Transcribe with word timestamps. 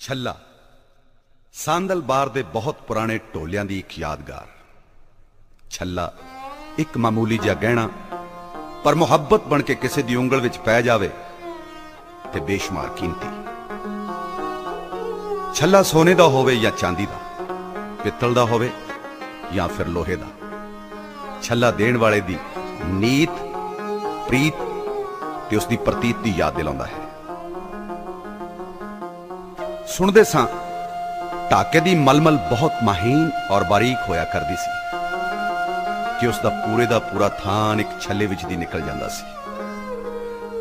چھلا 0.00 0.32
ساندل 1.54 2.00
بار 2.06 2.26
دے 2.34 2.42
بہت 2.52 2.86
پرانے 2.86 3.16
ٹولیاں 3.32 3.64
دی 3.68 3.74
ایک 3.74 3.98
یادگار 3.98 4.46
چھلا 5.70 6.06
ایک 6.76 6.96
معمولی 6.96 7.38
جا 7.44 7.54
گہ 7.62 7.86
پر 8.82 8.94
محبت 9.02 9.46
بن 9.48 9.62
کے 9.62 9.74
کسے 9.74 9.88
کسی 9.88 10.02
کی 10.08 10.14
اونگل 10.14 10.48
پی 10.64 10.82
جائے 10.82 11.08
تو 12.32 12.44
بےشمار 12.46 12.96
کیمتی 12.98 13.28
چھلا 15.54 15.82
سونے 15.90 16.14
دا 16.14 16.26
ہووے 16.34 16.54
یا 16.54 16.70
چاندی 16.80 17.06
دا 17.06 17.18
پتل 18.02 18.36
دا 18.36 18.42
ہووے 18.50 18.68
یا 19.52 19.66
پھر 19.76 19.84
لوہے 19.96 20.16
دا 20.16 20.30
چھلا 21.42 21.70
دین 21.78 21.96
والے 22.04 22.20
دی 22.28 22.36
نیت 23.00 23.42
پریت 24.28 24.62
تے 25.48 25.56
اس 25.56 25.70
دی 25.70 25.76
پرتیت 25.84 26.24
دی 26.24 26.32
یاد 26.36 26.56
دلا 26.58 26.88
ہے 26.88 26.97
سن 29.88 30.14
دے 30.14 30.22
سنتے 30.24 31.48
ساکے 31.50 31.80
کی 31.84 31.94
ململ 31.96 32.36
بہت 32.50 32.82
مہین 32.84 33.28
اور 33.50 33.62
باریک 33.68 34.08
ہویا 34.08 34.24
کر 34.32 34.42
دی 34.48 34.56
سی 34.56 34.70
کہ 36.20 36.26
اس 36.26 36.42
دا 36.42 36.48
پورے 36.56 36.86
دا 36.86 36.98
پورا 37.02 37.28
تھان 37.38 37.78
ایک 37.78 37.98
چھلے 38.00 38.26
نکل 38.56 38.80
جاندہ 38.86 39.08
سی 39.10 39.24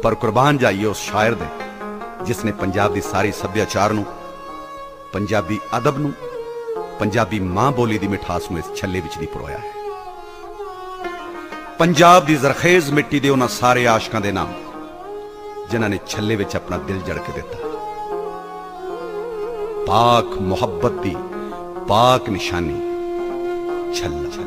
پر 0.03 0.13
قربان 0.21 0.57
جائیے 0.57 0.85
اس 0.85 1.01
شار 1.05 1.31
دے 1.39 1.45
جس 2.25 2.43
نے 2.45 2.51
پنجاب 2.59 2.95
دی 2.95 3.01
ساری 3.01 3.31
سبیا 3.41 3.65
چارنو 3.65 4.03
پنجابی 5.13 5.57
عدب 5.73 5.99
نو 5.99 6.09
پنجابی 6.99 7.39
ماں 7.55 7.71
بولی 7.71 7.97
دی 7.97 8.07
مٹھاس 8.07 8.51
میں 8.51 8.61
اس 8.61 8.79
چھلے 8.79 9.01
پرویا 9.33 9.57
ہے 9.57 9.75
پنجاب 11.77 12.27
دی 12.27 12.35
زرخیز 12.41 12.91
مٹی 12.91 13.19
دے 13.19 13.29
انہوں 13.29 13.47
سارے 13.51 13.87
آشکان 13.87 14.23
دے 14.23 14.31
نام 14.31 14.53
جہاں 15.71 15.89
نے 15.89 15.97
چھلے 16.05 16.35
وچ 16.35 16.55
اپنا 16.55 16.77
دل 16.87 16.99
جڑ 17.07 17.17
کے 17.17 17.31
دیتا 17.35 17.57
ہے 17.57 17.66
پاک 19.87 20.25
محبت 20.41 21.03
دی 21.03 21.15
پاک 21.87 22.29
نشانی 22.29 22.79
چھلا۔ 23.93 24.46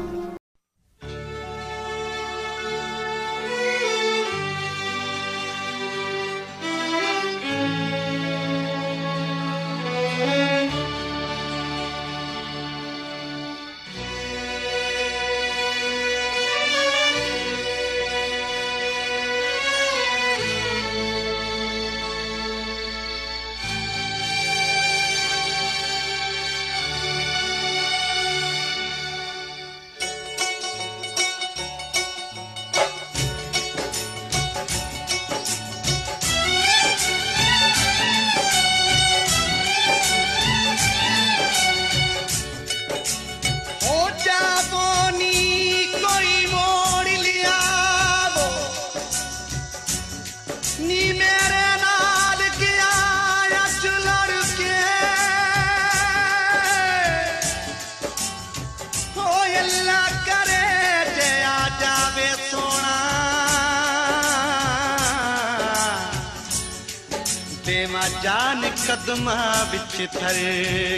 ਦੇਵਾ 68.19 68.21
ਜਾਨ 68.23 68.63
ਕਦਮਾਂ 68.77 69.65
ਵਿੱਚ 69.65 69.95
ਥਰ 70.13 70.33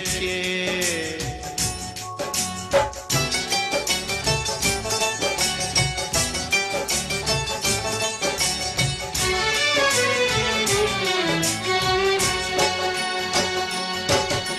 ਕੇ 0.09 1.19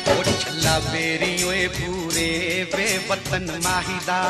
ਉਹ 0.09 0.25
ਛੱਲਾ 0.41 0.79
ਮੇਰੀ 0.93 1.43
ਓਏ 1.43 1.67
ਪੂਰੇ 1.69 2.65
ਵੇ 2.77 2.99
ਵਤਨ 3.09 3.51
ਮਾਹੀਦਾ 3.65 4.23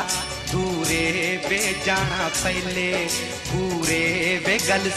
ਦੂਰੇ 0.51 1.39
ਵੇ 1.49 1.61
ਜਾਣਾ 1.85 2.29
ਪਹਿਲੇ 2.43 3.07
ਪੂਰੇ 3.51 4.39
ਵੇ 4.45 4.59
ਗੱਲ 4.69 4.89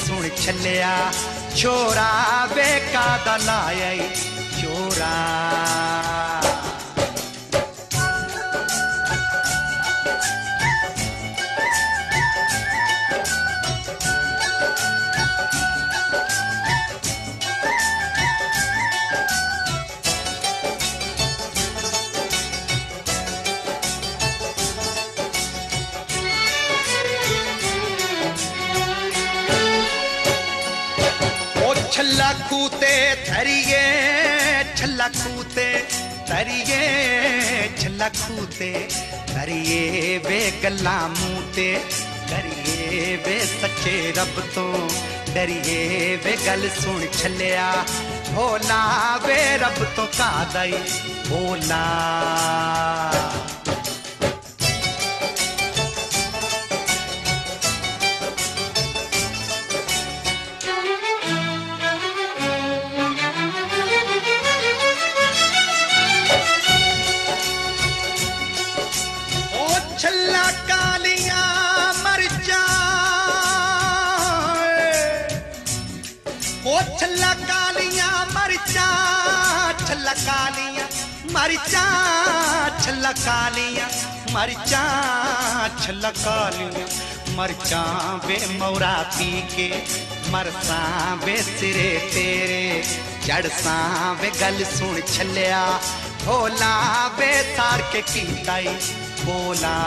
چورا 1.57 2.45
بے 2.53 2.67
کا 2.93 3.05
دلائی 3.25 3.99
چورا 4.61 6.06
چھلا 31.97 32.31
کوتے 32.49 32.95
تھریے، 33.25 33.85
چھلا 34.75 35.07
کوتے 35.23 35.65
تریے 36.27 36.81
چھلا 37.79 38.09
کوتے 38.17 38.87
تریے 39.25 40.19
بے 40.27 40.39
گلا 40.63 41.07
موتے 41.07 41.69
ڈریے 42.29 43.17
بے 43.25 43.39
سچے 43.45 44.11
رب 44.17 44.39
تو 44.53 44.87
ڈریے 45.33 46.17
بے 46.23 46.35
گل 46.45 46.67
سن 46.83 47.05
چھلیا۔ 47.19 47.71
بھولا 48.29 49.17
بے 49.25 49.57
رب 49.61 49.83
تو 49.95 50.05
کا 50.17 50.31
دئی 50.53 50.77
بھولا۔ 51.27 51.83
مرچاں 81.57 82.69
چھلکا 82.81 83.39
مرچاں 84.33 85.67
چھلکا 85.81 86.49
مرچاں 87.35 88.17
بے 88.27 88.37
مورا 88.59 88.93
پی 89.17 89.29
کے 89.55 89.69
مرساں 90.31 91.15
سرے 91.59 91.97
تیرے 92.13 92.81
جڑساں 93.25 94.13
گل 94.41 94.63
سن 94.75 94.99
چھلیا 95.13 95.65
بھولا 96.23 97.07
بے 97.17 97.33
تار 97.55 97.79
کے 97.91 98.01
بولا 99.25 99.77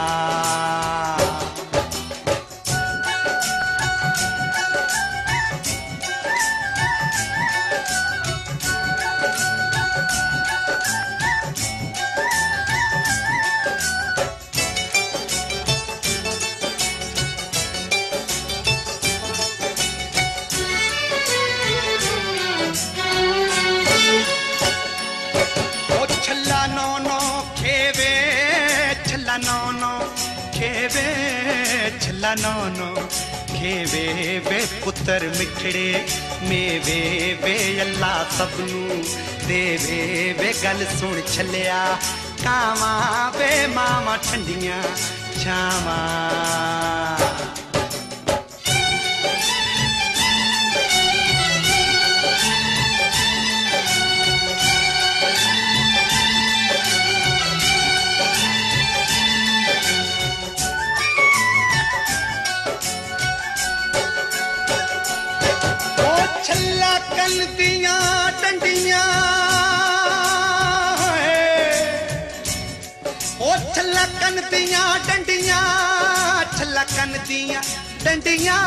نونوے 29.37 30.69
چلون 32.01 32.79
کھیوے 33.47 34.39
بے 34.49 34.59
پتر 34.83 35.27
مٹھڑے 35.37 35.91
میوے 36.41 37.33
بے 37.41 37.55
اللہ 37.81 38.23
سپنو 38.37 39.01
دے 39.47 39.63
وے 39.83 40.33
بے 40.39 40.51
گل 40.63 40.83
سن 40.99 41.19
چلیا 41.33 41.83
کاواں 42.43 43.31
بے 43.37 43.51
ماما 43.73 44.15
ٹھنڈیا 44.23 44.81
چھا 45.41 45.59
ਛੱਲਾ 67.00 67.00
ਕੰਨ 67.10 67.54
ਦੀਆਂ 67.56 67.92
ਡੰਡੀਆਂ 68.32 69.02
ਹੋਏ 70.98 71.38
ਉਹ 73.40 73.72
ਛੱਲਾ 73.74 74.04
ਕੰਨ 74.20 74.40
ਦੀਆਂ 74.50 74.82
ਡੰਡੀਆਂ 75.06 75.62
ਛੱਲਾ 76.58 76.84
ਕੰਨ 76.86 77.18
ਦੀਆਂ 77.28 77.62
ਡੰਡੀਆਂ 78.04 78.58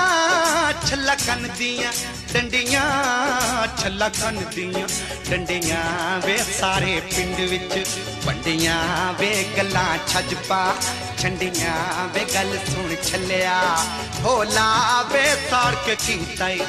ਛੱਲਾ 0.86 1.16
ਕੰਨ 1.18 1.48
ਦੀਆਂ 1.58 1.92
ਡੰਡੀਆਂ 2.34 2.82
ਛੱਲਾ 3.78 4.10
ਕੰਨ 4.12 4.44
ਦੀਆਂ 4.56 4.88
ਡੰਡੀਆਂ 5.30 6.20
ਵੇ 6.26 6.38
ਸਾਰੇ 6.60 7.00
ਪਿੰਡ 7.16 7.40
ਵਿੱਚ 11.24 11.24
ਵੰਡੀਆਂ 11.24 11.44
ਵੇ 11.44 11.46
ਗੱਲਾਂ 11.46 11.60
ਛੱਜ 11.60 11.64
ਪਾ 11.64 11.68
ਛੰਡੀਆਂ 11.68 12.08
ਵੇ 12.08 12.26
ਗੱਲ 12.34 12.58
ਸੁਣ 12.66 12.96
ਛੱਲਿਆ 13.04 13.62
ਭੋਲਾ 14.24 15.02
ਵੇ 15.12 15.24
ਸਾੜ 15.50 15.76
ਕੇ 15.86 15.96
ਕੀਤਾ 15.96 16.50
ਈ 16.50 16.60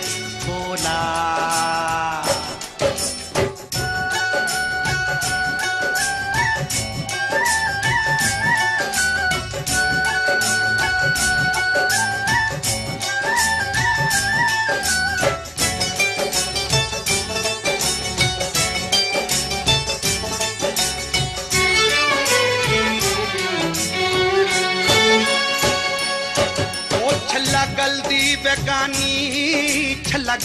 ਭੋਲਾ 0.47 0.99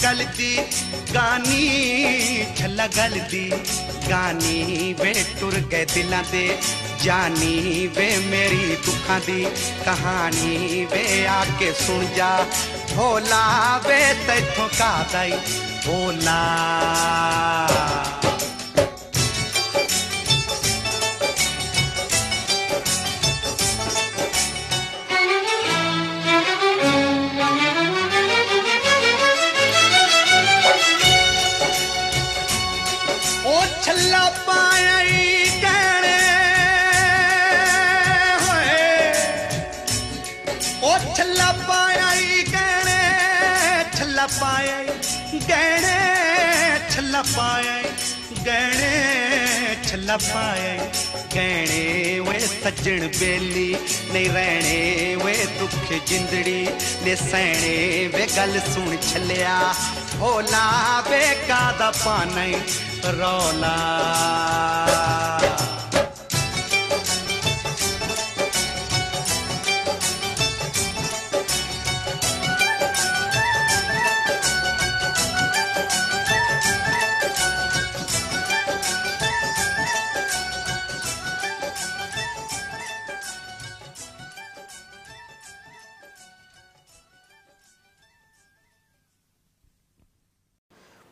ਗਲਦੀ 0.02 0.56
ਗਾਨੀ 1.14 2.46
ਛੱਲਾ 2.58 2.86
ਗਲਦੀ 2.86 3.50
ਗਾਨੀ 4.10 4.94
ਵੇ 5.00 5.12
ਟੁਰ 5.40 5.54
ਗਏ 5.62 5.84
ਦਿਲਾਂ 5.94 6.22
ਦੇ 6.32 6.56
ਜਾਨੀ 7.02 7.86
ਵੇ 7.96 8.08
ਮੇਰੀ 8.30 8.76
ਦੁੱਖਾਂ 8.86 9.20
ਦੀ 9.26 9.46
ਕਹਾਣੀ 9.86 10.84
ਵੇ 10.92 11.26
ਆ 11.26 11.44
ਕੇ 11.58 11.72
ਸੁਣ 11.80 12.04
ਜਾ 12.16 12.30
ਭੋਲਾ 12.94 13.80
ਵੇ 13.86 14.02
ਤੈਥੋਂ 14.26 14.68
ਕਾਦਾਈ 14.78 15.32
ਭੋਲਾ 15.86 16.40
پائے 47.35 47.81
گہنے 48.45 49.75
چھلا 49.83 50.17
پائے 50.23 50.77
گہنے 51.35 52.19
وے 52.27 52.39
سجن 52.39 53.07
بیلی 53.19 53.73
نہیں 54.11 54.29
رہنے 54.29 55.15
وے 55.23 55.33
دکھ 55.59 55.93
جندڑی 56.05 56.65
نے 57.03 57.15
سہنے 57.15 58.07
وے 58.13 58.25
گل 58.37 58.57
سن 58.73 58.95
چھلیا 59.01 59.59
بھولا 60.17 60.69
بے 61.09 61.23
کا 61.47 61.61
دا 61.79 61.91
پانے 62.03 62.51
رولا 63.19 63.75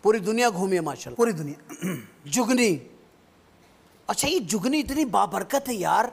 پوری 0.02 0.20
دنیا 0.20 0.50
گھومی 0.50 0.76
ہے 0.76 0.82
ماشاءاللہ۔ 0.82 1.16
پوری 1.16 1.32
دنیا۔ 1.32 1.86
جگنی۔ 2.26 2.78
اچھا 4.08 4.28
یہ 4.28 4.40
جگنی 4.40 4.80
اتنی 4.80 5.06
بابرکت 5.06 5.70
ہے 5.70 5.74
یار۔ 5.74 6.06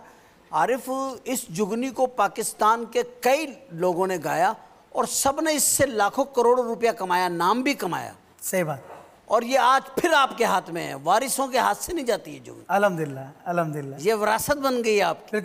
عارف 0.50 0.90
اس 1.24 1.48
جگنی 1.48 1.90
کو 1.90 2.06
پاکستان 2.06 2.84
کے 2.84 3.02
کئی 3.20 3.46
لوگوں 3.70 4.06
نے 4.06 4.16
گایا 4.24 4.52
اور 4.88 5.04
سب 5.04 5.40
نے 5.40 5.54
اس 5.54 5.62
سے 5.62 5.86
لاکھوں 5.86 6.24
کروڑوں 6.24 6.64
روپیہ 6.64 6.90
کمایا 6.90 7.28
نام 7.28 7.62
بھی 7.62 7.74
کمایا۔ 7.74 8.12
صحیح 8.42 8.64
بات۔ 8.64 8.78
اور 9.24 9.42
یہ 9.42 9.58
آج 9.58 9.94
پھر 9.94 10.12
آپ 10.12 10.38
کے 10.38 10.44
ہاتھ 10.44 10.70
میں 10.70 10.86
ہے۔ 10.86 10.94
وارثوں 10.94 11.46
کے 11.46 11.58
ہاتھ 11.58 11.82
سے 11.82 11.92
نہیں 11.92 12.06
جاتی 12.06 12.34
ہے 12.34 12.38
جگنی۔ 12.38 12.62
الحمدللہ 12.68 13.20
الحمدللہ۔ 13.44 13.96
یہ 13.98 14.14
وراثت 14.14 14.56
بن 14.56 14.84
گئی 14.84 15.02
آپ 15.02 15.28
کی۔ 15.28 15.36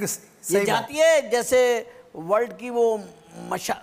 یہ 0.49 0.59
جاتی 0.65 0.99
ہے 1.01 1.21
جیسے 1.31 1.83
ورلڈ 2.13 2.53
کی 2.57 2.69
وہ 2.69 2.97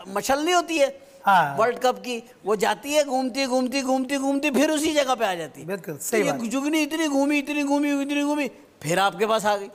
مشل 0.07 0.45
نہیں 0.45 0.55
ہوتی 0.55 0.81
ہے؟ 0.81 1.08
ہاں۔ 1.29 1.57
ورلڈ 1.59 1.79
کپ 1.79 2.05
کی 2.05 2.21
وہ 2.45 2.55
جاتی 2.55 2.97
ہے 2.97 3.05
گھومتی 3.05 3.47
گھومتی 3.47 3.83
گھومتی 3.83 4.17
گھومتی 4.17 4.51
پھر 4.51 4.71
اسی 4.71 4.93
جگہ 4.93 5.15
پہ 5.19 5.25
آ 5.25 5.35
جاتی 5.35 5.65
بالکل 5.65 5.97
جگنی 6.49 6.83
اتنی 6.83 7.07
گھومی 7.07 7.39
اتنی 7.39 7.63
گھومی 7.63 7.91
اتنی 7.93 8.23
گھومی 8.23 8.49
پھر 8.81 8.99
آپ 8.99 9.19
کے 9.19 9.27
پاس 9.27 9.47
آ 9.47 9.57
گئی۔ 9.57 9.69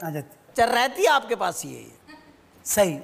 چل 0.53 0.69
رہتی 0.69 1.03
ہے 1.03 1.07
آپ 1.07 1.29
کے 1.29 1.35
پاس 1.35 1.65
ہی 1.65 1.75
ہے 1.75 1.83
صحیح۔ 2.65 2.97